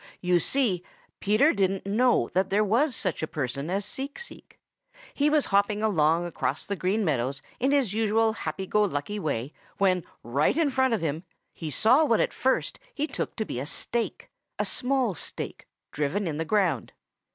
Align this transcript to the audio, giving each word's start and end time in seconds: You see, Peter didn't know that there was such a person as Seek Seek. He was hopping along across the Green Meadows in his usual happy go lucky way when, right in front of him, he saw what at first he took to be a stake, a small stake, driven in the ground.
You 0.19 0.39
see, 0.39 0.81
Peter 1.19 1.53
didn't 1.53 1.85
know 1.85 2.27
that 2.33 2.49
there 2.49 2.63
was 2.63 2.95
such 2.95 3.21
a 3.21 3.27
person 3.27 3.69
as 3.69 3.85
Seek 3.85 4.17
Seek. 4.17 4.57
He 5.13 5.29
was 5.29 5.45
hopping 5.53 5.83
along 5.83 6.25
across 6.25 6.65
the 6.65 6.75
Green 6.75 7.05
Meadows 7.05 7.43
in 7.59 7.69
his 7.69 7.93
usual 7.93 8.33
happy 8.33 8.65
go 8.65 8.81
lucky 8.81 9.19
way 9.19 9.53
when, 9.77 10.03
right 10.23 10.57
in 10.57 10.71
front 10.71 10.95
of 10.95 11.01
him, 11.01 11.23
he 11.53 11.69
saw 11.69 12.03
what 12.03 12.19
at 12.19 12.33
first 12.33 12.79
he 12.95 13.05
took 13.05 13.35
to 13.35 13.45
be 13.45 13.59
a 13.59 13.67
stake, 13.67 14.31
a 14.57 14.65
small 14.65 15.13
stake, 15.13 15.67
driven 15.91 16.25
in 16.27 16.37
the 16.37 16.45
ground. 16.45 16.93